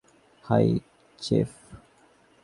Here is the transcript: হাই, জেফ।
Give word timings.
হাই, 0.45 0.67
জেফ। 1.19 1.51